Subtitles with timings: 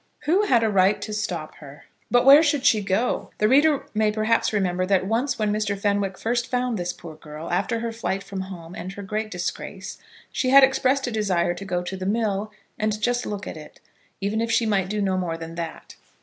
[0.21, 1.83] Who had a right to stop her?
[2.09, 3.29] But where should she go?
[3.37, 5.77] The reader may perhaps remember that once when Mr.
[5.77, 9.99] Fenwick first found this poor girl, after her flight from home and her great disgrace,
[10.31, 13.79] she had expressed a desire to go to the mill and just look at it,
[14.21, 15.93] even if she might do no more than that.